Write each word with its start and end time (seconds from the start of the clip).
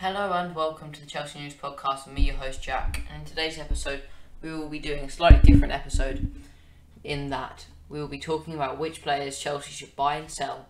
Hello 0.00 0.30
and 0.32 0.54
welcome 0.54 0.92
to 0.92 1.00
the 1.00 1.08
Chelsea 1.08 1.40
News 1.40 1.54
Podcast 1.54 2.06
with 2.06 2.14
me, 2.14 2.22
your 2.22 2.36
host 2.36 2.62
Jack. 2.62 3.02
And 3.12 3.22
in 3.22 3.28
today's 3.28 3.58
episode, 3.58 4.04
we 4.40 4.52
will 4.52 4.68
be 4.68 4.78
doing 4.78 5.02
a 5.02 5.10
slightly 5.10 5.40
different 5.50 5.74
episode 5.74 6.30
in 7.02 7.30
that 7.30 7.66
we 7.88 7.98
will 7.98 8.06
be 8.06 8.20
talking 8.20 8.54
about 8.54 8.78
which 8.78 9.02
players 9.02 9.40
Chelsea 9.40 9.72
should 9.72 9.96
buy 9.96 10.14
and 10.14 10.30
sell 10.30 10.66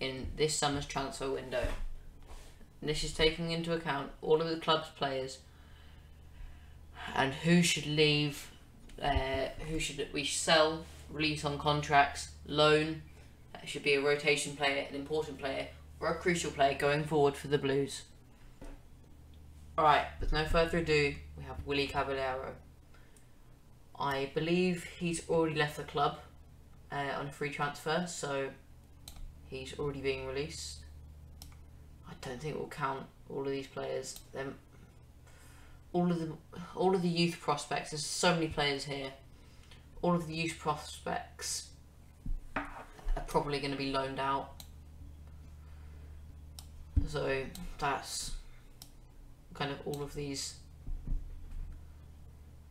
in 0.00 0.26
this 0.36 0.54
summer's 0.54 0.84
transfer 0.84 1.30
window. 1.30 1.66
This 2.82 3.04
is 3.04 3.14
taking 3.14 3.52
into 3.52 3.72
account 3.72 4.10
all 4.20 4.42
of 4.42 4.50
the 4.50 4.58
club's 4.58 4.88
players 4.98 5.38
and 7.14 7.32
who 7.32 7.62
should 7.62 7.86
leave, 7.86 8.50
uh, 9.00 9.46
who 9.70 9.78
should 9.78 10.06
we 10.12 10.26
sell, 10.26 10.84
release 11.10 11.42
on 11.42 11.58
contracts, 11.58 12.32
loan, 12.44 13.00
uh, 13.54 13.64
should 13.64 13.82
be 13.82 13.94
a 13.94 14.02
rotation 14.02 14.54
player, 14.56 14.84
an 14.90 14.94
important 14.94 15.38
player, 15.38 15.68
or 16.00 16.10
a 16.10 16.18
crucial 16.18 16.50
player 16.50 16.76
going 16.76 17.04
forward 17.04 17.34
for 17.34 17.48
the 17.48 17.56
Blues. 17.56 18.02
Alright, 19.78 20.06
with 20.18 20.32
no 20.32 20.44
further 20.44 20.78
ado, 20.78 21.14
we 21.36 21.44
have 21.44 21.64
Willy 21.64 21.86
Caballero. 21.86 22.52
I 23.96 24.28
believe 24.34 24.82
he's 24.98 25.28
already 25.28 25.54
left 25.54 25.76
the 25.76 25.84
club 25.84 26.18
uh, 26.90 27.12
on 27.16 27.28
a 27.28 27.30
free 27.30 27.50
transfer, 27.50 28.04
so 28.08 28.48
he's 29.46 29.78
already 29.78 30.00
being 30.00 30.26
released. 30.26 30.78
I 32.08 32.14
don't 32.20 32.40
think 32.42 32.56
we'll 32.56 32.66
count 32.66 33.06
all 33.30 33.42
of 33.42 33.52
these 33.52 33.68
players. 33.68 34.18
Them, 34.32 34.56
all 35.92 36.10
of 36.10 36.18
the 36.18 36.32
all 36.74 36.96
of 36.96 37.02
the 37.02 37.08
youth 37.08 37.38
prospects. 37.40 37.92
There's 37.92 38.04
so 38.04 38.34
many 38.34 38.48
players 38.48 38.82
here. 38.82 39.12
All 40.02 40.16
of 40.16 40.26
the 40.26 40.34
youth 40.34 40.58
prospects 40.58 41.68
are 42.56 42.66
probably 43.28 43.60
going 43.60 43.70
to 43.70 43.78
be 43.78 43.92
loaned 43.92 44.18
out. 44.18 44.54
So 47.06 47.44
that's 47.78 48.32
kind 49.58 49.72
of 49.72 49.78
all 49.84 50.02
of 50.02 50.14
these 50.14 50.54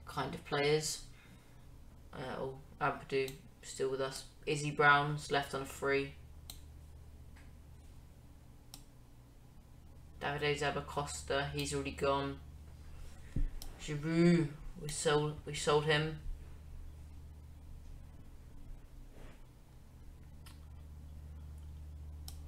kind 0.05 0.33
of 0.33 0.43
players. 0.45 1.01
Uh, 2.13 2.39
oh, 2.39 2.53
Ampadu 2.79 3.29
still 3.61 3.89
with 3.89 3.99
us. 3.99 4.23
Izzy 4.45 4.71
Brown's 4.71 5.29
left 5.29 5.53
on 5.53 5.65
free. 5.65 6.13
Davide 10.21 10.57
Zappacosta, 10.57 11.51
he's 11.51 11.73
already 11.73 11.91
gone. 11.91 12.39
Giroud, 13.83 14.47
we 14.81 14.87
sold 14.87 15.35
we 15.45 15.53
sold 15.53 15.83
him. 15.83 16.19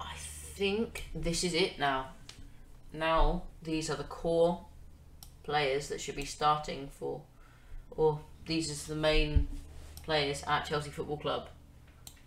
I 0.00 0.14
think 0.16 1.04
this 1.14 1.44
is 1.44 1.54
it 1.54 1.78
now. 1.78 2.08
Now 2.92 3.42
these 3.62 3.90
are 3.90 3.96
the 3.96 4.04
core 4.04 4.64
players 5.42 5.88
that 5.88 6.00
should 6.00 6.16
be 6.16 6.24
starting 6.24 6.88
for 6.98 7.22
or 7.90 8.20
these 8.46 8.70
are 8.70 8.94
the 8.94 9.00
main 9.00 9.48
players 10.02 10.42
at 10.46 10.64
Chelsea 10.64 10.90
Football 10.90 11.18
Club, 11.18 11.48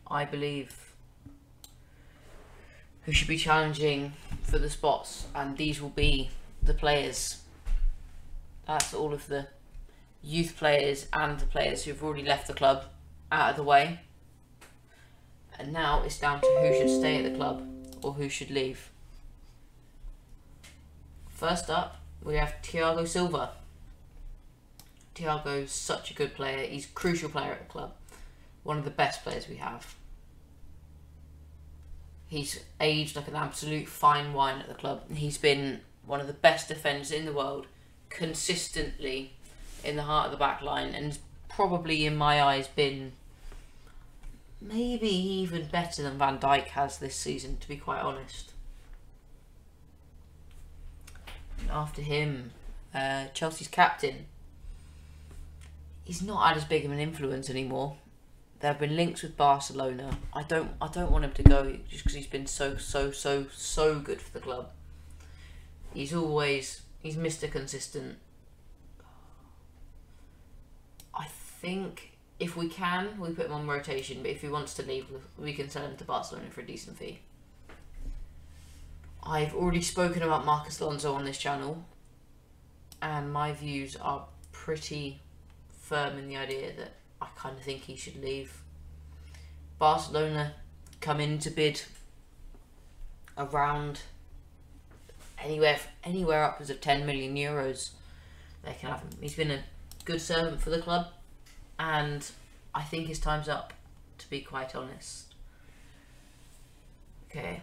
I 0.07 0.25
believe, 0.25 0.93
who 3.01 3.11
should 3.11 3.27
be 3.27 3.37
challenging 3.37 4.13
for 4.43 4.57
the 4.57 4.69
spots, 4.69 5.25
and 5.35 5.57
these 5.57 5.81
will 5.81 5.89
be 5.89 6.29
the 6.61 6.73
players. 6.73 7.41
That's 8.65 8.93
all 8.93 9.13
of 9.13 9.27
the 9.27 9.47
youth 10.23 10.55
players 10.55 11.07
and 11.11 11.37
the 11.39 11.45
players 11.45 11.83
who've 11.83 12.01
already 12.01 12.23
left 12.23 12.47
the 12.47 12.53
club 12.53 12.85
out 13.31 13.49
of 13.49 13.55
the 13.57 13.63
way. 13.63 13.99
And 15.59 15.73
now 15.73 16.03
it's 16.03 16.19
down 16.19 16.39
to 16.39 16.47
who 16.47 16.77
should 16.77 16.99
stay 16.99 17.17
at 17.17 17.29
the 17.29 17.37
club 17.37 17.67
or 18.01 18.13
who 18.13 18.29
should 18.29 18.49
leave. 18.49 18.89
First 21.43 21.69
up, 21.69 21.97
we 22.23 22.35
have 22.35 22.55
Thiago 22.63 23.05
Silva. 23.05 23.49
Thiago's 25.13 25.73
such 25.73 26.09
a 26.09 26.13
good 26.13 26.35
player. 26.35 26.65
He's 26.65 26.85
a 26.85 26.93
crucial 26.93 27.27
player 27.27 27.51
at 27.51 27.59
the 27.59 27.65
club. 27.65 27.91
One 28.63 28.77
of 28.77 28.85
the 28.85 28.89
best 28.89 29.23
players 29.23 29.49
we 29.49 29.57
have. 29.57 29.95
He's 32.29 32.63
aged 32.79 33.17
like 33.17 33.27
an 33.27 33.35
absolute 33.35 33.89
fine 33.89 34.31
wine 34.31 34.61
at 34.61 34.69
the 34.69 34.73
club. 34.73 35.11
He's 35.13 35.37
been 35.37 35.81
one 36.05 36.21
of 36.21 36.27
the 36.27 36.33
best 36.33 36.69
defenders 36.69 37.11
in 37.11 37.25
the 37.25 37.33
world, 37.33 37.67
consistently 38.07 39.33
in 39.83 39.97
the 39.97 40.03
heart 40.03 40.27
of 40.27 40.31
the 40.31 40.37
back 40.37 40.61
line, 40.61 40.95
and 40.95 41.17
probably 41.49 42.05
in 42.05 42.15
my 42.15 42.41
eyes 42.41 42.69
been 42.69 43.11
maybe 44.61 45.09
even 45.09 45.67
better 45.67 46.03
than 46.03 46.17
Van 46.17 46.39
Dijk 46.39 46.67
has 46.67 46.99
this 46.99 47.17
season, 47.17 47.57
to 47.57 47.67
be 47.67 47.75
quite 47.75 48.01
honest. 48.01 48.52
After 51.69 52.01
him, 52.01 52.51
uh, 52.93 53.27
Chelsea's 53.33 53.67
captain, 53.67 54.25
he's 56.03 56.21
not 56.21 56.47
had 56.47 56.57
as 56.57 56.65
big 56.65 56.85
of 56.85 56.91
an 56.91 56.99
influence 56.99 57.49
anymore. 57.49 57.97
There 58.59 58.71
have 58.71 58.79
been 58.79 58.95
links 58.95 59.23
with 59.23 59.35
Barcelona. 59.35 60.17
I 60.33 60.43
don't 60.43 60.71
I 60.81 60.87
don't 60.87 61.11
want 61.11 61.25
him 61.25 61.33
to 61.33 61.43
go 61.43 61.77
just 61.89 62.03
because 62.03 62.13
he's 62.15 62.27
been 62.27 62.47
so 62.47 62.77
so 62.77 63.11
so 63.11 63.47
so 63.53 63.99
good 63.99 64.21
for 64.21 64.31
the 64.31 64.39
club. 64.39 64.69
He's 65.93 66.13
always 66.13 66.81
he's 67.01 67.17
Mr. 67.17 67.51
Consistent. 67.51 68.17
I 71.13 71.25
think 71.25 72.13
if 72.39 72.55
we 72.55 72.67
can, 72.67 73.19
we 73.19 73.29
put 73.31 73.47
him 73.47 73.53
on 73.53 73.67
rotation. 73.67 74.21
But 74.21 74.31
if 74.31 74.41
he 74.41 74.47
wants 74.47 74.73
to 74.75 74.83
leave, 74.83 75.05
we 75.37 75.53
can 75.53 75.69
sell 75.69 75.85
him 75.85 75.97
to 75.97 76.03
Barcelona 76.03 76.49
for 76.49 76.61
a 76.61 76.65
decent 76.65 76.97
fee. 76.97 77.19
I've 79.25 79.55
already 79.55 79.81
spoken 79.81 80.21
about 80.21 80.45
Marcos 80.45 80.79
Alonso 80.81 81.13
on 81.13 81.23
this 81.23 81.37
channel, 81.37 81.85
and 83.01 83.31
my 83.31 83.53
views 83.53 83.95
are 83.95 84.25
pretty 84.51 85.21
firm 85.71 86.17
in 86.17 86.27
the 86.27 86.35
idea 86.35 86.73
that 86.77 86.93
I 87.21 87.27
kind 87.35 87.57
of 87.57 87.63
think 87.63 87.83
he 87.83 87.95
should 87.95 88.21
leave. 88.21 88.61
Barcelona 89.79 90.55
come 90.99 91.21
in 91.21 91.39
to 91.39 91.49
bid 91.49 91.81
around 93.37 94.01
anywhere 95.41 95.79
anywhere 96.03 96.43
upwards 96.43 96.69
of 96.69 96.81
10 96.81 97.05
million 97.05 97.35
euros. 97.35 97.91
They 98.63 98.73
can 98.73 98.89
have 98.89 99.01
him. 99.01 99.09
He's 99.21 99.35
been 99.35 99.51
a 99.51 99.63
good 100.03 100.21
servant 100.21 100.61
for 100.61 100.69
the 100.69 100.81
club, 100.81 101.07
and 101.79 102.29
I 102.75 102.83
think 102.83 103.07
his 103.07 103.19
time's 103.19 103.47
up. 103.47 103.73
To 104.19 104.29
be 104.29 104.41
quite 104.41 104.75
honest. 104.75 105.33
Okay, 107.29 107.61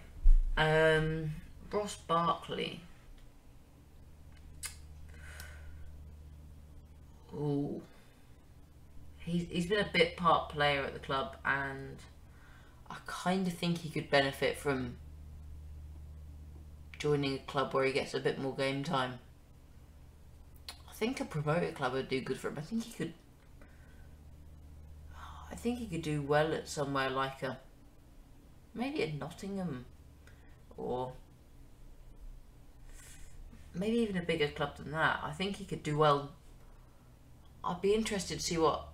um, 0.56 1.30
Ross 1.72 1.96
Barkley. 1.96 2.80
Ooh 7.34 7.82
he's, 9.30 9.46
he's 9.48 9.66
been 9.66 9.80
a 9.80 9.88
bit 9.92 10.16
part 10.16 10.50
player 10.50 10.82
at 10.82 10.92
the 10.92 11.00
club 11.00 11.36
and 11.44 11.96
I 12.90 12.96
kind 13.06 13.46
of 13.46 13.54
think 13.54 13.78
he 13.78 13.88
could 13.88 14.10
benefit 14.10 14.58
from 14.58 14.96
joining 16.98 17.34
a 17.34 17.38
club 17.38 17.72
where 17.72 17.84
he 17.84 17.92
gets 17.92 18.14
a 18.14 18.20
bit 18.20 18.38
more 18.38 18.54
game 18.54 18.84
time. 18.84 19.20
I 20.88 20.92
think 20.92 21.20
a 21.20 21.24
promoted 21.24 21.74
club 21.74 21.92
would 21.94 22.08
do 22.08 22.20
good 22.20 22.38
for 22.38 22.48
him. 22.48 22.58
I 22.58 22.62
think 22.62 22.84
he 22.84 22.92
could 22.92 23.14
I 25.50 25.54
think 25.54 25.78
he 25.78 25.86
could 25.86 26.02
do 26.02 26.22
well 26.22 26.52
at 26.54 26.68
somewhere 26.68 27.10
like 27.10 27.42
a 27.42 27.58
maybe 28.74 29.02
at 29.02 29.14
Nottingham 29.14 29.84
or 30.76 31.12
maybe 33.74 33.98
even 33.98 34.16
a 34.16 34.22
bigger 34.22 34.48
club 34.48 34.76
than 34.76 34.92
that. 34.92 35.20
I 35.22 35.32
think 35.32 35.56
he 35.56 35.64
could 35.64 35.82
do 35.82 35.96
well. 35.96 36.32
I'd 37.62 37.82
be 37.82 37.94
interested 37.94 38.38
to 38.38 38.44
see 38.44 38.58
what 38.58 38.88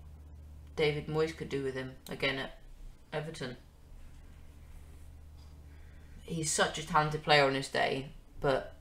David 0.74 1.06
Moyes 1.06 1.36
could 1.36 1.48
do 1.48 1.62
with 1.62 1.74
him 1.74 1.92
again 2.08 2.38
at 2.38 2.58
Everton. 3.12 3.56
He's 6.24 6.50
such 6.50 6.78
a 6.78 6.86
talented 6.86 7.22
player 7.22 7.44
on 7.44 7.54
his 7.54 7.68
day, 7.68 8.08
but 8.40 8.74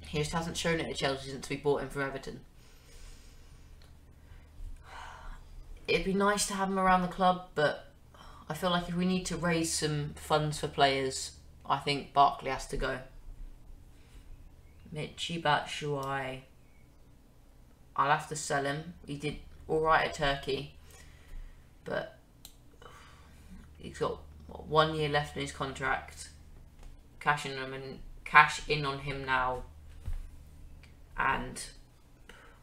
he 0.00 0.18
just 0.18 0.32
hasn't 0.32 0.56
shown 0.56 0.80
it 0.80 0.90
at 0.90 0.96
Chelsea 0.96 1.30
since 1.30 1.48
we 1.48 1.56
bought 1.56 1.82
him 1.82 1.88
from 1.88 2.02
Everton. 2.02 2.40
It'd 5.86 6.04
be 6.04 6.14
nice 6.14 6.46
to 6.48 6.54
have 6.54 6.68
him 6.68 6.78
around 6.78 7.02
the 7.02 7.08
club, 7.08 7.46
but 7.54 7.86
I 8.48 8.54
feel 8.54 8.70
like 8.70 8.88
if 8.88 8.96
we 8.96 9.06
need 9.06 9.26
to 9.26 9.36
raise 9.36 9.72
some 9.72 10.14
funds 10.16 10.58
for 10.58 10.66
players, 10.66 11.32
I 11.64 11.78
think 11.78 12.12
Barkley 12.12 12.50
has 12.50 12.66
to 12.68 12.76
go. 12.76 12.98
Michy 14.94 15.40
Batshuayi. 15.40 16.40
I'll 17.96 18.10
have 18.10 18.28
to 18.28 18.36
sell 18.36 18.64
him. 18.64 18.94
He 19.06 19.16
did 19.16 19.36
all 19.68 19.80
right 19.80 20.08
at 20.08 20.14
Turkey, 20.14 20.74
but 21.84 22.18
he's 23.78 23.98
got 23.98 24.18
what, 24.46 24.66
one 24.66 24.94
year 24.94 25.08
left 25.08 25.36
in 25.36 25.42
his 25.42 25.52
contract. 25.52 26.30
Cash 27.20 27.46
in 27.46 27.52
him 27.52 27.74
and 27.74 27.98
cash 28.24 28.62
in 28.68 28.84
on 28.84 29.00
him 29.00 29.24
now, 29.24 29.62
and 31.16 31.62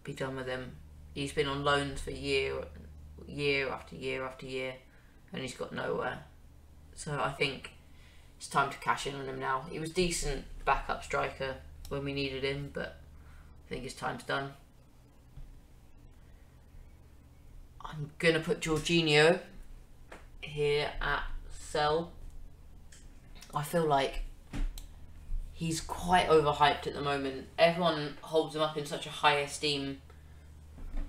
be 0.03 0.13
done 0.13 0.35
with 0.35 0.47
him. 0.47 0.71
He's 1.13 1.33
been 1.33 1.47
on 1.47 1.63
loans 1.63 2.01
for 2.01 2.11
year, 2.11 2.55
year 3.27 3.69
after 3.69 3.95
year 3.95 4.23
after 4.23 4.45
year, 4.45 4.75
and 5.31 5.41
he's 5.41 5.53
got 5.53 5.73
nowhere. 5.73 6.19
So 6.95 7.19
I 7.21 7.29
think 7.29 7.71
it's 8.37 8.47
time 8.47 8.71
to 8.71 8.77
cash 8.79 9.05
in 9.05 9.15
on 9.15 9.25
him 9.25 9.39
now. 9.39 9.65
He 9.69 9.79
was 9.79 9.91
decent 9.91 10.45
backup 10.65 11.03
striker 11.03 11.57
when 11.89 12.03
we 12.03 12.13
needed 12.13 12.43
him, 12.43 12.71
but 12.73 12.97
I 13.65 13.69
think 13.69 13.83
his 13.83 13.93
time's 13.93 14.23
done. 14.23 14.53
I'm 17.81 18.11
gonna 18.19 18.39
put 18.39 18.59
Jorginho 18.59 19.39
here 20.41 20.91
at 21.01 21.23
sell. 21.49 22.11
I 23.53 23.63
feel 23.63 23.85
like 23.85 24.23
he's 25.53 25.81
quite 25.81 26.27
overhyped 26.27 26.85
at 26.87 26.93
the 26.93 27.01
moment. 27.01 27.47
Everyone 27.57 28.17
holds 28.21 28.55
him 28.55 28.61
up 28.61 28.77
in 28.77 28.85
such 28.85 29.05
a 29.05 29.09
high 29.09 29.39
esteem, 29.39 30.01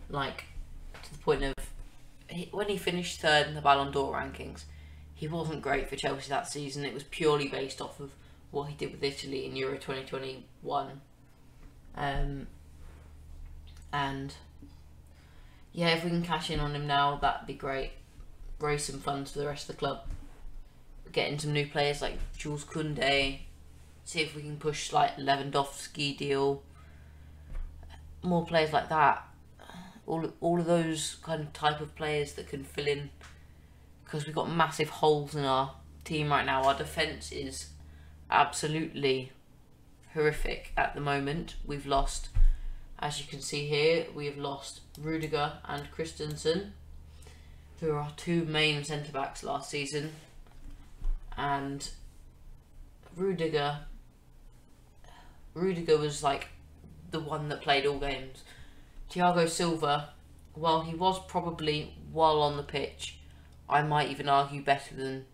like 0.08 0.44
to 1.02 1.12
the 1.12 1.18
point 1.18 1.42
of 1.42 1.54
he, 2.28 2.48
when 2.52 2.68
he 2.68 2.76
finished 2.76 3.20
third 3.20 3.46
in 3.46 3.54
the 3.54 3.60
Ballon 3.60 3.90
d'Or 3.92 4.14
rankings, 4.14 4.64
he 5.14 5.26
wasn't 5.26 5.62
great 5.62 5.88
for 5.88 5.96
Chelsea 5.96 6.28
that 6.28 6.48
season. 6.48 6.84
It 6.84 6.94
was 6.94 7.04
purely 7.04 7.48
based 7.48 7.80
off 7.80 7.98
of 8.00 8.12
what 8.50 8.68
he 8.68 8.74
did 8.74 8.92
with 8.92 9.02
Italy 9.02 9.46
in 9.46 9.56
Euro 9.56 9.74
2021. 9.74 11.00
Um, 11.96 12.46
and 13.92 14.34
yeah, 15.72 15.88
if 15.90 16.04
we 16.04 16.10
can 16.10 16.22
cash 16.22 16.50
in 16.50 16.60
on 16.60 16.74
him 16.74 16.86
now, 16.86 17.16
that'd 17.16 17.46
be 17.46 17.54
great. 17.54 17.92
Raise 18.60 18.84
some 18.84 19.00
funds 19.00 19.32
for 19.32 19.38
the 19.38 19.46
rest 19.46 19.68
of 19.68 19.76
the 19.76 19.78
club. 19.78 20.00
Getting 21.12 21.38
some 21.38 21.52
new 21.52 21.66
players 21.66 22.02
like 22.02 22.18
Jules 22.36 22.64
Koundé. 22.64 23.40
See 24.04 24.20
if 24.20 24.34
we 24.34 24.42
can 24.42 24.56
push 24.56 24.92
like 24.92 25.16
Lewandowski 25.16 26.16
deal. 26.16 26.62
More 28.22 28.44
players 28.44 28.72
like 28.72 28.88
that. 28.88 29.24
All 30.06 30.32
all 30.40 30.58
of 30.58 30.66
those 30.66 31.16
kind 31.22 31.42
of 31.42 31.52
type 31.52 31.80
of 31.80 31.94
players 31.94 32.32
that 32.34 32.48
can 32.48 32.64
fill 32.64 32.86
in 32.86 33.10
because 34.04 34.26
we've 34.26 34.34
got 34.34 34.50
massive 34.50 34.88
holes 34.88 35.34
in 35.34 35.44
our 35.44 35.74
team 36.04 36.30
right 36.30 36.44
now. 36.44 36.62
Our 36.62 36.76
defence 36.76 37.30
is 37.30 37.68
absolutely 38.30 39.32
horrific 40.14 40.72
at 40.76 40.94
the 40.94 41.00
moment. 41.00 41.56
We've 41.64 41.86
lost, 41.86 42.28
as 42.98 43.20
you 43.20 43.26
can 43.26 43.40
see 43.40 43.66
here, 43.66 44.06
we 44.14 44.26
have 44.26 44.36
lost 44.36 44.80
Rudiger 45.00 45.54
and 45.64 45.90
Christensen, 45.90 46.74
who 47.80 47.90
are 47.92 48.00
our 48.00 48.12
two 48.16 48.44
main 48.44 48.84
centre 48.84 49.12
backs 49.12 49.42
last 49.42 49.70
season. 49.70 50.12
And 51.36 51.88
Rudiger, 53.16 53.80
Rudiger 55.54 55.98
was 55.98 56.22
like 56.22 56.48
the 57.10 57.20
one 57.20 57.48
that 57.48 57.62
played 57.62 57.86
all 57.86 57.98
games. 57.98 58.42
Thiago 59.10 59.48
Silva, 59.48 60.10
while 60.54 60.82
he 60.82 60.94
was 60.94 61.20
probably 61.26 61.94
while 62.12 62.42
on 62.42 62.56
the 62.56 62.62
pitch, 62.62 63.18
I 63.68 63.82
might 63.82 64.10
even 64.10 64.28
argue 64.28 64.62
better 64.62 64.94
than 64.94 65.26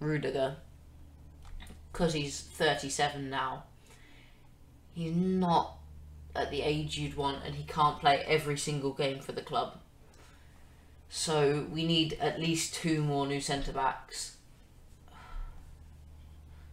Rudiger 0.00 0.56
because 1.92 2.14
he's 2.14 2.40
37 2.40 3.28
now. 3.28 3.64
He's 4.94 5.14
not 5.14 5.76
at 6.34 6.50
the 6.50 6.62
age 6.62 6.96
you'd 6.96 7.16
want 7.16 7.44
and 7.44 7.54
he 7.54 7.64
can't 7.64 7.98
play 7.98 8.24
every 8.26 8.56
single 8.56 8.92
game 8.92 9.20
for 9.20 9.32
the 9.32 9.42
club. 9.42 9.78
So 11.08 11.66
we 11.70 11.84
need 11.84 12.16
at 12.20 12.40
least 12.40 12.74
two 12.74 13.02
more 13.02 13.26
new 13.26 13.40
centre 13.40 13.72
backs. 13.72 14.36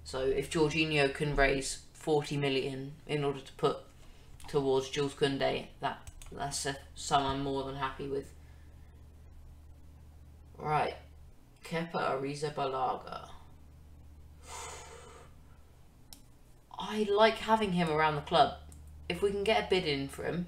So 0.06 0.22
if 0.22 0.50
Jorginho 0.50 1.14
can 1.14 1.36
raise 1.36 1.80
40 1.94 2.38
million 2.38 2.94
in 3.06 3.24
order 3.24 3.42
to 3.42 3.52
put 3.54 3.78
towards 4.48 4.90
Jules 4.90 5.14
Koundé, 5.14 5.68
that 5.82 6.10
that's 6.32 6.66
a 6.66 6.78
sum 6.96 7.26
I'm 7.26 7.44
more 7.44 7.64
than 7.66 7.76
happy 7.76 8.08
with. 8.08 8.32
Right. 10.58 10.96
Kepa 11.64 11.92
Arrizabalaga. 11.92 13.30
I 16.80 17.06
like 17.10 17.40
having 17.40 17.74
him 17.74 17.90
around 17.90 18.16
the 18.16 18.22
club. 18.22 18.56
If 19.10 19.22
we 19.22 19.32
can 19.32 19.44
get 19.44 19.66
a 19.66 19.70
bid 19.70 19.86
in 19.86 20.08
for 20.08 20.24
him, 20.24 20.46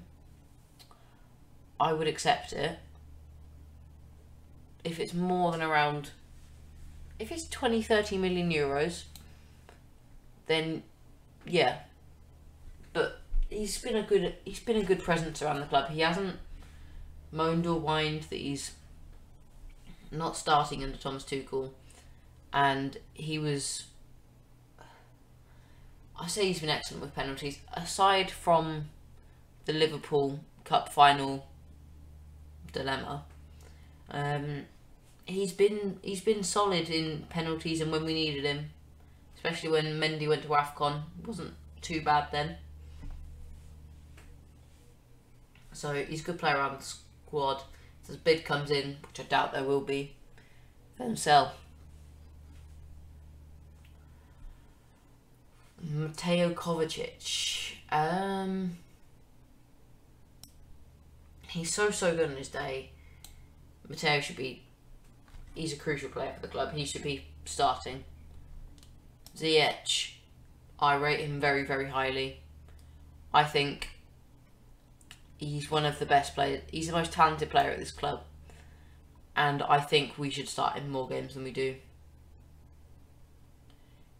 I 1.78 1.92
would 1.92 2.06
accept 2.06 2.52
it. 2.52 2.78
If 4.82 4.98
it's 4.98 5.12
more 5.12 5.52
than 5.52 5.62
around, 5.62 6.10
if 7.18 7.30
it's 7.30 7.48
20, 7.48 7.82
30 7.82 8.16
million 8.16 8.50
euros, 8.50 9.04
then 10.46 10.82
yeah. 11.44 11.80
But 12.92 13.20
he's 13.50 13.78
been 13.78 13.96
a 13.96 14.02
good, 14.02 14.34
he's 14.44 14.60
been 14.60 14.76
a 14.76 14.84
good 14.84 15.02
presence 15.02 15.42
around 15.42 15.60
the 15.60 15.66
club. 15.66 15.90
He 15.90 16.00
hasn't 16.00 16.36
moaned 17.30 17.66
or 17.66 17.78
whined 17.78 18.22
that 18.24 18.38
he's 18.38 18.72
not 20.10 20.36
starting 20.36 20.82
under 20.82 20.96
Thomas 20.96 21.24
Tuchel, 21.24 21.70
and 22.52 22.96
he 23.12 23.38
was. 23.38 23.84
I 26.22 26.28
say 26.28 26.46
he's 26.46 26.60
been 26.60 26.68
excellent 26.68 27.02
with 27.02 27.16
penalties. 27.16 27.58
Aside 27.74 28.30
from 28.30 28.90
the 29.64 29.72
Liverpool 29.72 30.38
Cup 30.64 30.88
final 30.88 31.48
dilemma, 32.72 33.24
um, 34.08 34.66
he's 35.26 35.52
been 35.52 35.98
he's 36.00 36.20
been 36.20 36.44
solid 36.44 36.88
in 36.88 37.26
penalties 37.28 37.80
and 37.80 37.90
when 37.90 38.04
we 38.04 38.14
needed 38.14 38.44
him, 38.44 38.70
especially 39.34 39.70
when 39.70 40.00
Mendy 40.00 40.28
went 40.28 40.42
to 40.42 40.48
Afcon, 40.50 41.02
wasn't 41.26 41.54
too 41.80 42.00
bad 42.00 42.28
then. 42.30 42.56
So 45.72 45.92
he's 45.92 46.20
a 46.20 46.24
good 46.24 46.38
player 46.38 46.56
around 46.56 46.78
the 46.78 46.84
squad. 46.84 47.62
If 48.00 48.06
this 48.06 48.16
bid 48.16 48.44
comes 48.44 48.70
in, 48.70 48.98
which 49.08 49.18
I 49.18 49.24
doubt 49.24 49.52
there 49.52 49.64
will 49.64 49.80
be, 49.80 50.14
then 50.98 51.16
sell. 51.16 51.54
Mateo 55.82 56.50
Kovacic. 56.50 57.74
Um, 57.90 58.78
he's 61.48 61.72
so 61.72 61.90
so 61.90 62.14
good 62.14 62.30
on 62.30 62.36
his 62.36 62.48
day. 62.48 62.90
Mateo 63.88 64.20
should 64.20 64.36
be. 64.36 64.62
He's 65.54 65.72
a 65.72 65.76
crucial 65.76 66.08
player 66.08 66.32
for 66.34 66.40
the 66.40 66.48
club. 66.48 66.72
He 66.72 66.84
should 66.84 67.02
be 67.02 67.24
starting. 67.44 68.04
Ziyech, 69.36 70.12
I 70.78 70.94
rate 70.94 71.20
him 71.20 71.40
very 71.40 71.64
very 71.64 71.88
highly. 71.88 72.40
I 73.34 73.44
think 73.44 73.90
he's 75.38 75.70
one 75.70 75.84
of 75.84 75.98
the 75.98 76.06
best 76.06 76.34
players. 76.34 76.62
He's 76.70 76.86
the 76.86 76.92
most 76.92 77.12
talented 77.12 77.50
player 77.50 77.70
at 77.70 77.78
this 77.78 77.90
club. 77.90 78.22
And 79.34 79.62
I 79.62 79.80
think 79.80 80.18
we 80.18 80.30
should 80.30 80.48
start 80.48 80.76
him 80.76 80.90
more 80.90 81.08
games 81.08 81.34
than 81.34 81.42
we 81.42 81.52
do. 81.52 81.76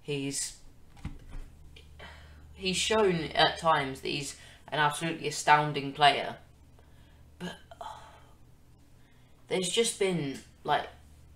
He's 0.03 0.57
he's 2.55 2.77
shown 2.77 3.31
at 3.35 3.59
times 3.59 4.01
that 4.01 4.09
he's 4.09 4.37
an 4.69 4.79
absolutely 4.79 5.29
astounding 5.29 5.93
player. 5.93 6.37
But 7.39 7.55
oh, 7.81 8.01
there's 9.49 9.69
just 9.69 9.99
been 9.99 10.41
like 10.65 10.89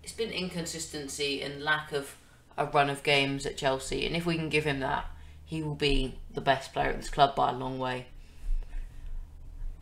it's 0.03 0.13
been 0.13 0.31
inconsistency 0.31 1.41
and 1.41 1.61
lack 1.61 1.91
of 1.91 2.15
a 2.57 2.65
run 2.65 2.89
of 2.89 3.03
games 3.03 3.45
at 3.45 3.57
Chelsea 3.57 4.05
and 4.05 4.15
if 4.15 4.25
we 4.25 4.35
can 4.35 4.49
give 4.49 4.63
him 4.63 4.79
that 4.79 5.05
he 5.45 5.61
will 5.61 5.75
be 5.75 6.15
the 6.33 6.41
best 6.41 6.73
player 6.73 6.89
at 6.89 6.97
this 6.97 7.09
club 7.09 7.35
by 7.35 7.49
a 7.49 7.53
long 7.53 7.77
way 7.77 8.07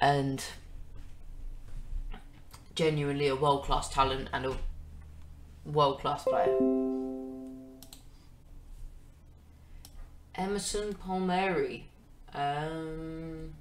and 0.02 0.44
genuinely 2.76 3.28
a 3.28 3.36
world 3.36 3.64
class 3.64 3.90
talent 3.90 4.30
and 4.34 4.46
a 4.46 4.58
world 5.66 6.00
class 6.00 6.24
player. 6.24 6.85
Emerson 10.38 10.94
Palmieri. 10.94 11.88
Um, 12.34 13.54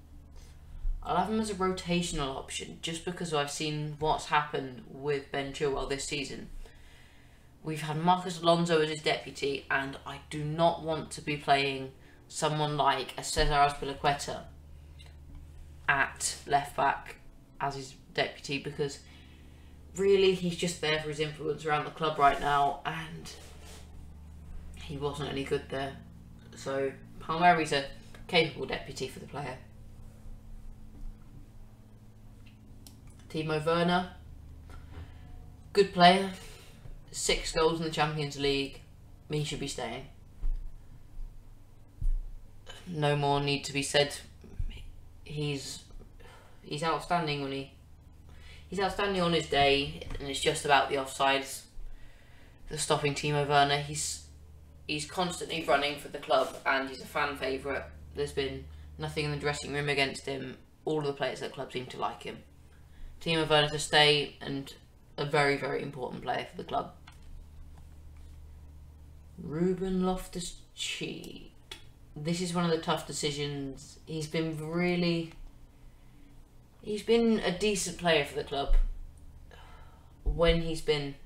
I'll 1.03 1.17
have 1.17 1.29
him 1.29 1.41
as 1.41 1.51
a 1.51 1.55
rotational 1.55 2.35
option 2.37 2.79
just 2.83 3.05
because 3.05 3.33
I've 3.33 3.51
seen 3.51 3.97
what's 3.99 4.27
happened 4.27 4.83
with 4.91 5.31
Ben 5.31 5.53
Chilwell 5.53 5.89
this 5.89 6.05
season. 6.05 6.49
We've 7.63 7.83
had 7.83 7.97
Marcos 7.97 8.43
Alonso 8.43 8.81
as 8.81 8.91
his 8.91 9.03
deputy, 9.03 9.67
and 9.71 9.97
I 10.07 10.21
do 10.29 10.45
not 10.45 10.83
want 10.83 11.11
to 11.13 11.21
be 11.23 11.37
playing 11.37 11.93
someone 12.29 12.77
like 12.77 13.15
a 13.17 13.25
Cesar 13.25 13.53
Azpilicueta 13.53 14.43
at 15.89 16.37
left 16.47 16.77
back 16.77 17.17
as 17.61 17.77
his 17.77 17.95
deputy 18.15 18.59
because 18.59 19.01
really 19.97 20.35
he's 20.35 20.57
just 20.57 20.81
there 20.81 20.99
for 21.01 21.09
his 21.09 21.21
influence 21.21 21.65
around 21.65 21.85
the 21.85 21.91
club 21.91 22.19
right 22.19 22.41
now 22.41 22.81
and 22.85 23.33
he 24.83 24.97
wasn't 24.97 25.29
any 25.31 25.45
good 25.45 25.63
there. 25.69 25.97
So 26.57 26.93
Palmieri's 27.21 27.73
a 27.73 27.85
capable 28.27 28.67
deputy 28.67 29.09
for 29.09 29.21
the 29.21 29.27
player. 29.27 29.59
Timo 33.29 33.65
Werner, 33.65 34.11
good 35.73 35.93
player, 35.93 36.31
six 37.11 37.53
goals 37.53 37.81
in 37.81 37.85
the 37.85 37.91
Champions 37.91 38.39
League. 38.39 38.81
He 39.31 39.43
should 39.43 39.59
be 39.59 39.67
staying. 39.67 40.07
No 42.87 43.17
more 43.17 43.41
need 43.41 43.65
to 43.65 43.73
be 43.73 43.83
said 43.83 44.15
he's 45.25 45.83
he's 46.63 46.83
outstanding 46.83 47.43
when 47.43 47.53
he 47.53 47.73
he's 48.69 48.79
outstanding 48.79 49.21
on 49.21 49.33
his 49.33 49.49
day, 49.49 50.07
and 50.19 50.29
it's 50.29 50.41
just 50.41 50.65
about 50.65 50.89
the 50.89 50.97
offsides, 50.97 51.63
the 52.69 52.79
stopping 52.79 53.15
Timo 53.15 53.49
Werner. 53.49 53.79
He's 53.79 54.24
He's 54.87 55.07
constantly 55.07 55.65
running 55.65 55.99
for 55.99 56.09
the 56.09 56.19
club 56.19 56.57
and 56.67 56.89
he's 56.89 57.01
a 57.01 57.07
fan 57.07 57.37
favourite. 57.37 57.85
There's 58.15 58.33
been 58.33 58.65
nothing 58.99 59.25
in 59.25 59.31
the 59.31 59.37
dressing 59.37 59.73
room 59.73 59.89
against 59.89 60.27
him. 60.27 60.59
All 60.85 61.01
of 61.01 61.07
the 61.07 61.13
players 61.13 61.43
at 61.43 61.51
the 61.51 61.55
club 61.55 61.73
seem 61.73 61.87
to 61.87 61.99
like 61.99 62.23
him. 62.23 62.39
Timo 63.21 63.49
Werner 63.49 63.71
to 63.71 63.79
stay 63.79 64.37
and 64.41 64.73
a 65.17 65.25
very, 65.25 65.57
very 65.57 65.83
important 65.83 66.23
player 66.23 66.47
for 66.51 66.57
the 66.57 66.65
club. 66.65 66.93
Ruben 69.43 70.05
Loftus 70.05 70.57
Cheek. 70.75 71.53
This 72.17 72.41
is 72.41 72.55
one 72.55 72.65
of 72.65 72.71
the 72.71 72.79
tough 72.79 73.07
decisions. 73.07 73.99
He's 74.07 74.27
been 74.27 74.57
really. 74.59 75.33
He's 76.83 77.03
been 77.03 77.41
a 77.41 77.57
decent 77.57 77.99
player 77.99 78.25
for 78.25 78.37
the 78.37 78.45
club. 78.45 78.75
When 80.23 80.63
he's 80.63 80.81
been. 80.81 81.17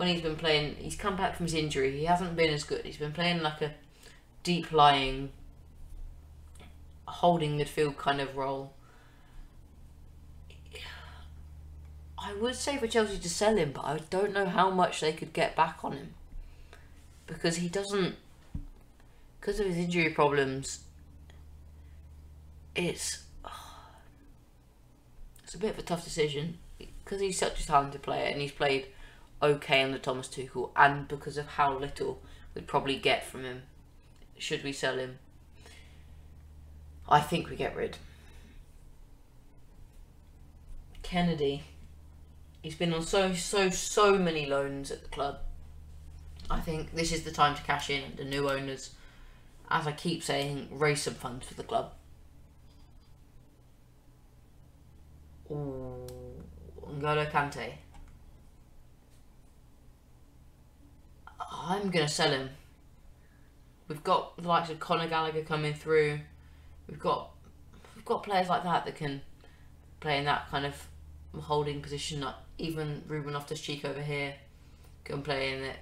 When 0.00 0.08
he's 0.08 0.22
been 0.22 0.36
playing. 0.36 0.76
He's 0.76 0.96
come 0.96 1.14
back 1.14 1.36
from 1.36 1.44
his 1.44 1.52
injury. 1.52 1.98
He 1.98 2.06
hasn't 2.06 2.34
been 2.34 2.54
as 2.54 2.64
good. 2.64 2.86
He's 2.86 2.96
been 2.96 3.12
playing 3.12 3.42
like 3.42 3.60
a 3.60 3.74
deep 4.42 4.72
lying. 4.72 5.28
Holding 7.06 7.58
midfield 7.58 7.98
kind 7.98 8.18
of 8.18 8.34
role. 8.34 8.72
I 12.18 12.32
would 12.32 12.54
say 12.54 12.78
for 12.78 12.86
Chelsea 12.86 13.18
to 13.18 13.28
sell 13.28 13.58
him, 13.58 13.72
but 13.72 13.84
I 13.84 13.98
don't 14.08 14.32
know 14.32 14.46
how 14.46 14.70
much 14.70 15.02
they 15.02 15.12
could 15.12 15.34
get 15.34 15.54
back 15.54 15.84
on 15.84 15.92
him 15.92 16.14
because 17.26 17.56
he 17.56 17.68
doesn't 17.68 18.16
because 19.38 19.60
of 19.60 19.66
his 19.66 19.76
injury 19.76 20.08
problems 20.08 20.80
it's 22.74 23.24
it's 25.44 25.54
a 25.54 25.58
bit 25.58 25.72
of 25.72 25.78
a 25.78 25.82
tough 25.82 26.04
decision 26.04 26.56
because 26.78 27.20
he's 27.20 27.38
such 27.38 27.60
a 27.60 27.66
talented 27.66 28.00
player 28.00 28.24
and 28.24 28.40
he's 28.40 28.50
played 28.50 28.86
okay 29.42 29.82
under 29.82 29.98
Thomas 29.98 30.28
Tuchel 30.28 30.70
and 30.76 31.08
because 31.08 31.36
of 31.38 31.46
how 31.46 31.76
little 31.76 32.22
we'd 32.54 32.66
probably 32.66 32.96
get 32.96 33.24
from 33.24 33.44
him 33.44 33.62
should 34.38 34.64
we 34.64 34.72
sell 34.72 34.98
him 34.98 35.18
I 37.08 37.20
think 37.20 37.48
we 37.48 37.56
get 37.56 37.76
rid 37.76 37.98
Kenedy 41.02 41.62
he's 42.62 42.74
been 42.74 42.92
on 42.92 43.02
so 43.02 43.32
so 43.34 43.70
so 43.70 44.18
many 44.18 44.46
loans 44.46 44.90
at 44.90 45.02
the 45.02 45.08
club 45.08 45.40
I 46.50 46.58
think 46.58 46.94
this 46.94 47.12
is 47.12 47.22
the 47.22 47.30
time 47.30 47.54
to 47.54 47.62
cash 47.62 47.90
in. 47.90 48.02
The 48.16 48.24
new 48.24 48.50
owners, 48.50 48.90
as 49.70 49.86
I 49.86 49.92
keep 49.92 50.22
saying, 50.22 50.68
raise 50.72 51.02
some 51.02 51.14
funds 51.14 51.46
for 51.46 51.54
the 51.54 51.62
club. 51.62 51.92
Ooh, 55.50 56.06
N'Golo 56.88 57.30
Kante. 57.30 57.74
I'm 61.60 61.90
gonna 61.90 62.08
sell 62.08 62.30
him. 62.30 62.50
We've 63.88 64.04
got 64.04 64.36
the 64.36 64.48
likes 64.48 64.70
of 64.70 64.80
Conor 64.80 65.08
Gallagher 65.08 65.42
coming 65.42 65.74
through. 65.74 66.20
We've 66.88 66.98
got 66.98 67.30
we've 67.94 68.04
got 68.04 68.22
players 68.22 68.48
like 68.48 68.64
that 68.64 68.84
that 68.84 68.96
can 68.96 69.22
play 70.00 70.18
in 70.18 70.24
that 70.24 70.48
kind 70.50 70.66
of 70.66 70.86
holding 71.38 71.80
position. 71.82 72.20
Not 72.20 72.44
even 72.58 73.02
Ruben 73.06 73.32
Loftus 73.32 73.60
Cheek 73.60 73.84
over 73.84 74.02
here 74.02 74.34
can 75.04 75.22
play 75.22 75.52
in 75.52 75.64
it 75.64 75.76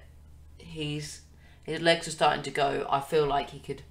he's 0.59 1.21
his 1.63 1.81
legs 1.81 2.07
are 2.07 2.11
starting 2.11 2.43
to 2.43 2.51
go. 2.51 2.87
I 2.89 2.99
feel 2.99 3.25
like 3.25 3.51
he 3.51 3.59
could 3.59 3.83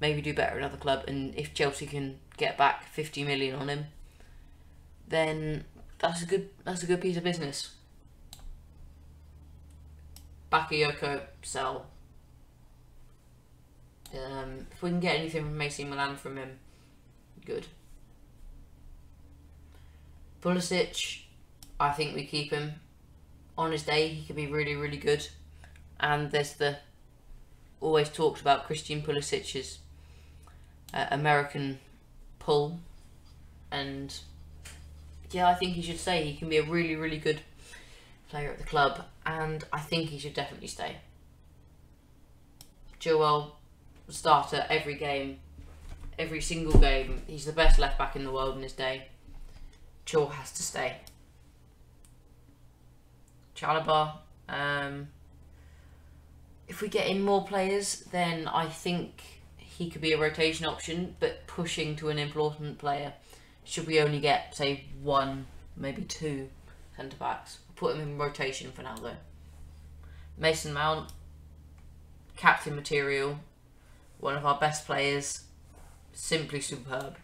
maybe 0.00 0.20
do 0.20 0.34
better 0.34 0.52
at 0.52 0.58
another 0.58 0.76
club, 0.76 1.04
and 1.06 1.34
if 1.36 1.54
Chelsea 1.54 1.86
can 1.86 2.18
get 2.36 2.56
back 2.58 2.84
fifty 2.88 3.24
million 3.24 3.54
on 3.54 3.68
him, 3.68 3.86
then 5.08 5.64
that's 5.98 6.22
a 6.22 6.26
good 6.26 6.50
that's 6.64 6.82
a 6.82 6.86
good 6.86 7.00
piece 7.00 7.16
of 7.16 7.24
business. 7.24 7.74
Bakayoko 10.54 11.20
sell. 11.42 11.86
Um, 14.12 14.66
if 14.70 14.82
we 14.82 14.90
can 14.90 15.00
get 15.00 15.18
anything 15.18 15.44
from 15.44 15.60
AC 15.60 15.84
Milan 15.84 16.16
from 16.16 16.36
him, 16.36 16.58
good. 17.44 17.66
Pulisic, 20.40 21.22
I 21.80 21.90
think 21.90 22.14
we 22.14 22.24
keep 22.24 22.52
him. 22.52 22.74
On 23.58 23.72
his 23.72 23.82
day, 23.82 24.08
he 24.08 24.26
could 24.26 24.36
be 24.36 24.46
really, 24.46 24.74
really 24.74 24.96
good 24.96 25.26
and 26.00 26.30
there's 26.30 26.54
the 26.54 26.76
always 27.80 28.08
talked 28.08 28.40
about 28.40 28.66
Christian 28.66 29.02
Pulisic's 29.02 29.78
uh, 30.92 31.06
American 31.10 31.78
pull, 32.38 32.80
and 33.70 34.14
yeah, 35.30 35.48
I 35.48 35.54
think 35.54 35.74
he 35.74 35.82
should 35.82 35.98
say 35.98 36.24
He 36.24 36.36
can 36.36 36.48
be 36.48 36.58
a 36.58 36.62
really, 36.62 36.96
really 36.96 37.18
good 37.18 37.40
player 38.34 38.50
at 38.50 38.58
the 38.58 38.64
club, 38.64 39.00
and 39.24 39.62
I 39.72 39.78
think 39.78 40.10
he 40.10 40.18
should 40.18 40.34
definitely 40.34 40.66
stay. 40.66 40.96
Joel, 42.98 43.56
starter 44.08 44.66
every 44.68 44.96
game, 44.96 45.38
every 46.18 46.40
single 46.40 46.76
game. 46.80 47.22
He's 47.28 47.44
the 47.44 47.52
best 47.52 47.78
left 47.78 47.96
back 47.96 48.16
in 48.16 48.24
the 48.24 48.32
world 48.32 48.56
in 48.56 48.62
his 48.64 48.72
day. 48.72 49.06
Joel 50.04 50.30
has 50.30 50.50
to 50.54 50.64
stay. 50.64 50.96
Chalobah, 53.54 54.14
um, 54.48 55.06
if 56.66 56.82
we 56.82 56.88
get 56.88 57.06
in 57.06 57.22
more 57.22 57.46
players, 57.46 58.00
then 58.10 58.48
I 58.48 58.66
think 58.66 59.22
he 59.58 59.88
could 59.88 60.00
be 60.00 60.10
a 60.10 60.18
rotation 60.18 60.66
option, 60.66 61.14
but 61.20 61.46
pushing 61.46 61.94
to 61.96 62.08
an 62.08 62.18
important 62.18 62.78
player. 62.78 63.12
Should 63.62 63.86
we 63.86 64.00
only 64.00 64.18
get, 64.18 64.56
say, 64.56 64.86
one, 65.04 65.46
maybe 65.76 66.02
two 66.02 66.48
centre 66.96 67.16
backs? 67.16 67.60
Put 67.76 67.96
him 67.96 68.02
in 68.02 68.18
rotation 68.18 68.70
for 68.72 68.82
now, 68.82 68.96
though. 68.96 69.16
Mason 70.36 70.72
Mount, 70.72 71.10
captain 72.36 72.74
material, 72.74 73.38
one 74.18 74.36
of 74.36 74.46
our 74.46 74.58
best 74.58 74.86
players, 74.86 75.44
simply 76.12 76.60
superb. 76.60 77.16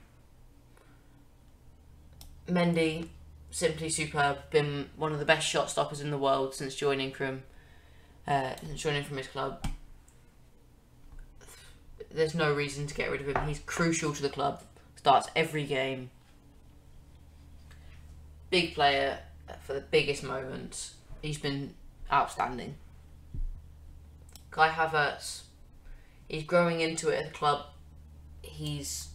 Mendy, 2.49 3.09
simply 3.51 3.89
superb, 3.89 4.39
been 4.51 4.91
one 4.97 5.13
of 5.13 5.19
the 5.19 5.25
best 5.25 5.47
shot 5.47 5.71
stoppers 5.71 6.01
in 6.01 6.11
the 6.11 6.19
world 6.19 6.55
since 6.55 6.75
joining 6.75 7.13
from 7.13 7.43
uh, 8.27 8.55
joining 8.75 9.05
from 9.05 9.17
his 9.17 9.27
club. 9.27 9.67
There's 12.13 12.35
no 12.35 12.53
reason 12.53 12.87
to 12.87 12.95
get 12.95 13.11
rid 13.11 13.21
of 13.21 13.29
him. 13.29 13.49
He's 13.49 13.61
crucial 13.61 14.13
to 14.13 14.23
the 14.23 14.29
club. 14.29 14.63
Starts 14.97 15.29
every 15.35 15.65
game. 15.65 16.11
Big 18.51 18.75
player 18.75 19.21
for 19.63 19.73
the 19.73 19.81
biggest 19.81 20.23
moments. 20.23 20.95
He's 21.23 21.39
been 21.39 21.75
outstanding. 22.13 22.77
Kai 24.51 24.69
Havertz, 24.69 25.43
he's 26.29 26.45
growing 26.45 26.81
into 26.81 27.09
it 27.09 27.19
at 27.19 27.33
the 27.33 27.39
club. 27.39 27.67
He's 28.43 29.09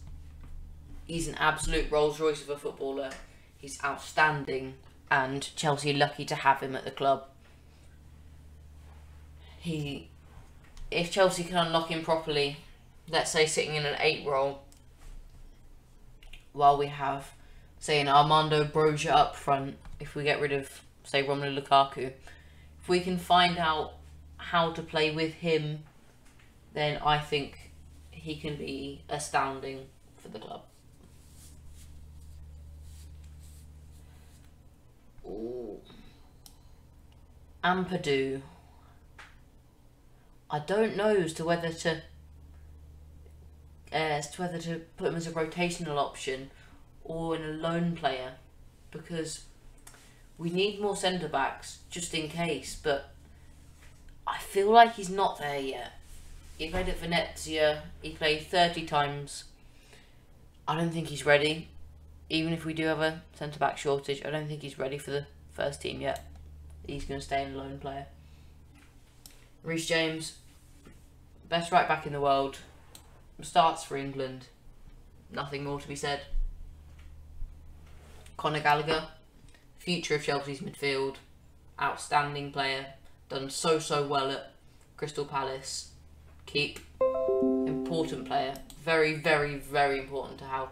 he's 1.06 1.28
an 1.28 1.34
absolute 1.36 1.90
Rolls 1.90 2.18
Royce 2.20 2.42
of 2.42 2.50
a 2.50 2.56
footballer. 2.56 3.10
He's 3.58 3.82
outstanding, 3.84 4.74
and 5.10 5.48
Chelsea 5.56 5.92
lucky 5.92 6.24
to 6.26 6.34
have 6.34 6.60
him 6.60 6.76
at 6.76 6.84
the 6.84 6.90
club 6.90 7.26
he, 9.66 10.08
if 10.90 11.10
Chelsea 11.10 11.42
can 11.42 11.56
unlock 11.56 11.88
him 11.88 12.04
properly, 12.04 12.58
let's 13.10 13.32
say 13.32 13.46
sitting 13.46 13.74
in 13.74 13.84
an 13.84 13.96
eight 14.00 14.24
role, 14.24 14.62
while 16.52 16.78
we 16.78 16.86
have, 16.86 17.32
say, 17.80 18.00
an 18.00 18.08
Armando 18.08 18.64
Broja 18.64 19.10
up 19.10 19.34
front, 19.34 19.76
if 20.00 20.14
we 20.14 20.24
get 20.24 20.40
rid 20.40 20.52
of, 20.52 20.82
say, 21.04 21.24
Romelu 21.24 21.62
Lukaku, 21.62 22.12
if 22.80 22.88
we 22.88 23.00
can 23.00 23.18
find 23.18 23.58
out 23.58 23.94
how 24.36 24.70
to 24.72 24.82
play 24.82 25.10
with 25.10 25.34
him, 25.34 25.80
then 26.74 27.00
I 27.04 27.18
think 27.18 27.72
he 28.10 28.36
can 28.36 28.56
be 28.56 29.02
astounding 29.08 29.86
for 30.16 30.28
the 30.28 30.38
club. 30.38 30.62
Ooh. 35.24 35.80
Ampadu. 37.64 38.42
I 40.48 40.60
don't 40.60 40.96
know 40.96 41.16
as 41.16 41.32
to 41.34 41.44
whether 41.44 41.72
to 41.72 42.02
uh, 43.92 43.96
as 43.96 44.30
to 44.30 44.42
whether 44.42 44.58
to 44.58 44.82
put 44.96 45.08
him 45.08 45.16
as 45.16 45.26
a 45.26 45.32
rotational 45.32 45.96
option 45.96 46.50
or 47.02 47.36
in 47.36 47.42
a 47.42 47.48
loan 47.48 47.96
player 47.96 48.34
because 48.90 49.44
we 50.38 50.50
need 50.50 50.80
more 50.80 50.96
centre 50.96 51.28
backs 51.28 51.78
just 51.90 52.14
in 52.14 52.28
case. 52.28 52.78
But 52.82 53.10
I 54.26 54.38
feel 54.38 54.70
like 54.70 54.94
he's 54.94 55.10
not 55.10 55.38
there 55.38 55.60
yet. 55.60 55.92
He 56.58 56.70
played 56.70 56.88
at 56.88 56.98
Venezia. 56.98 57.82
He 58.02 58.10
played 58.10 58.46
thirty 58.46 58.86
times. 58.86 59.44
I 60.66 60.76
don't 60.76 60.90
think 60.90 61.08
he's 61.08 61.26
ready. 61.26 61.68
Even 62.28 62.52
if 62.52 62.64
we 62.64 62.74
do 62.74 62.86
have 62.86 63.00
a 63.00 63.22
centre 63.34 63.58
back 63.58 63.78
shortage, 63.78 64.24
I 64.24 64.30
don't 64.30 64.48
think 64.48 64.62
he's 64.62 64.78
ready 64.78 64.98
for 64.98 65.12
the 65.12 65.26
first 65.52 65.80
team 65.80 66.00
yet. 66.00 66.24
He's 66.86 67.04
going 67.04 67.20
to 67.20 67.24
stay 67.26 67.42
in 67.44 67.56
loan 67.56 67.78
player. 67.78 68.06
Reece 69.62 69.86
James, 69.86 70.34
best 71.48 71.70
right 71.70 71.86
back 71.86 72.06
in 72.06 72.12
the 72.12 72.20
world, 72.20 72.58
starts 73.42 73.84
for 73.84 73.96
England. 73.96 74.46
Nothing 75.30 75.64
more 75.64 75.80
to 75.80 75.88
be 75.88 75.96
said. 75.96 76.22
Conor 78.36 78.60
Gallagher, 78.60 79.08
future 79.86 80.16
of 80.16 80.24
Chelsea's 80.24 80.58
midfield, 80.58 81.14
outstanding 81.80 82.50
player, 82.50 82.86
done 83.28 83.48
so 83.48 83.78
so 83.78 84.04
well 84.04 84.32
at 84.32 84.52
Crystal 84.96 85.24
Palace. 85.24 85.92
keep. 86.44 86.80
Important 87.00 88.26
player. 88.26 88.54
Very, 88.82 89.14
very, 89.14 89.54
very 89.54 90.00
important 90.00 90.38
to 90.38 90.44
how 90.44 90.70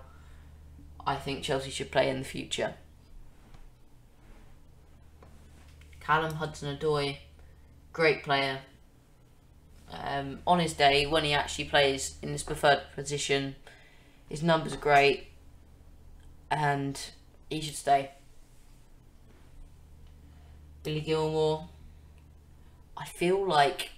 I 1.06 1.14
think 1.14 1.44
Chelsea 1.44 1.70
should 1.70 1.92
play 1.92 2.10
in 2.10 2.18
the 2.18 2.24
future. 2.24 2.74
Callum 6.00 6.34
Hudson 6.34 6.76
Odoi, 6.76 7.18
great 7.92 8.24
player. 8.24 8.60
Um, 9.92 10.40
on 10.44 10.58
his 10.58 10.72
day, 10.72 11.06
when 11.06 11.22
he 11.22 11.32
actually 11.32 11.66
plays 11.66 12.16
in 12.20 12.30
his 12.30 12.42
preferred 12.42 12.82
position, 12.96 13.54
his 14.28 14.42
numbers 14.42 14.74
are 14.74 14.78
great, 14.78 15.28
and 16.50 17.00
he 17.48 17.60
should 17.60 17.76
stay. 17.76 18.10
Billy 20.84 21.00
Gilmour, 21.00 21.66
I 22.96 23.06
feel 23.06 23.44
like 23.44 23.90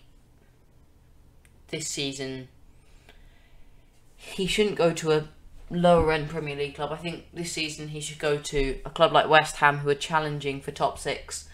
this 1.68 1.88
season 1.88 2.48
he 4.16 4.46
shouldn't 4.46 4.76
go 4.76 4.92
to 4.92 5.12
a 5.12 5.28
lower 5.68 6.12
end 6.12 6.30
Premier 6.30 6.56
League 6.56 6.76
club. 6.76 6.92
I 6.92 6.96
think 6.96 7.26
this 7.34 7.52
season 7.52 7.88
he 7.88 8.00
should 8.00 8.18
go 8.18 8.38
to 8.38 8.80
a 8.84 8.90
club 8.90 9.12
like 9.12 9.28
West 9.28 9.56
Ham 9.56 9.78
who 9.78 9.90
are 9.90 9.94
challenging 9.94 10.60
for 10.60 10.70
top 10.70 10.98
six 10.98 11.48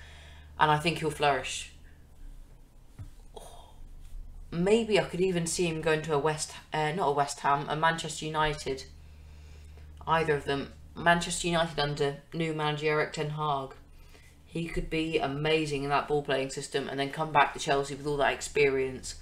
and 0.60 0.70
I 0.70 0.78
think 0.78 0.98
he'll 0.98 1.10
flourish. 1.10 1.72
Maybe 4.50 5.00
I 5.00 5.04
could 5.04 5.22
even 5.22 5.46
see 5.46 5.66
him 5.66 5.80
going 5.80 6.02
to 6.02 6.14
a 6.14 6.18
West, 6.18 6.52
uh, 6.74 6.92
not 6.92 7.08
a 7.08 7.12
West 7.12 7.40
Ham, 7.40 7.66
a 7.70 7.74
Manchester 7.74 8.26
United. 8.26 8.84
Either 10.06 10.36
of 10.36 10.44
them. 10.44 10.72
Manchester 10.94 11.48
United 11.48 11.78
under 11.78 12.18
new 12.34 12.52
manager 12.52 12.88
Erik 12.88 13.14
Ten 13.14 13.30
Hag. 13.30 13.70
He 14.52 14.66
could 14.66 14.90
be 14.90 15.18
amazing 15.18 15.84
in 15.84 15.88
that 15.88 16.06
ball 16.06 16.22
playing 16.22 16.50
system 16.50 16.86
and 16.86 17.00
then 17.00 17.08
come 17.08 17.32
back 17.32 17.54
to 17.54 17.58
Chelsea 17.58 17.94
with 17.94 18.06
all 18.06 18.18
that 18.18 18.34
experience 18.34 19.14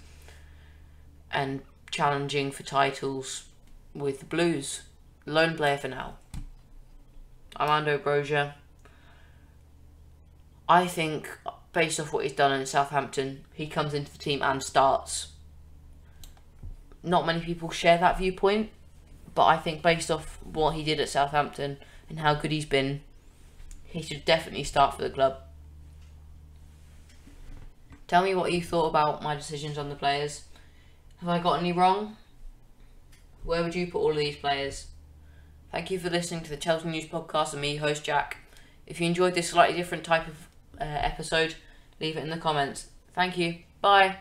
and 1.30 1.62
challenging 1.92 2.50
for 2.50 2.64
titles 2.64 3.44
with 3.94 4.18
the 4.18 4.24
Blues. 4.24 4.82
Loan 5.26 5.56
player 5.56 5.78
for 5.78 5.86
now. 5.86 6.16
Armando 7.56 7.96
Broja. 7.96 8.54
I 10.68 10.88
think, 10.88 11.38
based 11.72 12.00
off 12.00 12.12
what 12.12 12.24
he's 12.24 12.32
done 12.32 12.50
in 12.50 12.66
Southampton, 12.66 13.44
he 13.54 13.68
comes 13.68 13.94
into 13.94 14.10
the 14.10 14.18
team 14.18 14.42
and 14.42 14.60
starts. 14.60 15.28
Not 17.04 17.24
many 17.24 17.38
people 17.38 17.70
share 17.70 17.98
that 17.98 18.18
viewpoint, 18.18 18.70
but 19.36 19.46
I 19.46 19.58
think 19.58 19.80
based 19.80 20.10
off 20.10 20.40
what 20.42 20.74
he 20.74 20.82
did 20.82 20.98
at 20.98 21.08
Southampton 21.08 21.78
and 22.08 22.18
how 22.18 22.34
good 22.34 22.50
he's 22.50 22.66
been, 22.66 23.02
he 23.90 24.02
should 24.02 24.24
definitely 24.24 24.64
start 24.64 24.94
for 24.94 25.02
the 25.02 25.10
club. 25.10 25.38
Tell 28.06 28.24
me 28.24 28.34
what 28.34 28.52
you 28.52 28.62
thought 28.62 28.88
about 28.88 29.22
my 29.22 29.34
decisions 29.34 29.78
on 29.78 29.88
the 29.88 29.94
players. 29.94 30.44
Have 31.18 31.28
I 31.28 31.38
got 31.38 31.60
any 31.60 31.72
wrong? 31.72 32.16
Where 33.44 33.62
would 33.62 33.74
you 33.74 33.86
put 33.86 33.98
all 34.00 34.10
of 34.10 34.16
these 34.16 34.36
players? 34.36 34.86
Thank 35.70 35.90
you 35.90 35.98
for 35.98 36.10
listening 36.10 36.42
to 36.42 36.50
the 36.50 36.56
Chelsea 36.56 36.88
News 36.88 37.06
Podcast 37.06 37.52
and 37.52 37.62
me, 37.62 37.76
host 37.76 38.02
Jack. 38.04 38.38
If 38.86 39.00
you 39.00 39.06
enjoyed 39.06 39.34
this 39.34 39.50
slightly 39.50 39.76
different 39.76 40.04
type 40.04 40.26
of 40.26 40.48
uh, 40.80 40.84
episode, 40.84 41.54
leave 42.00 42.16
it 42.16 42.24
in 42.24 42.30
the 42.30 42.36
comments. 42.36 42.88
Thank 43.14 43.38
you. 43.38 43.58
Bye. 43.80 44.16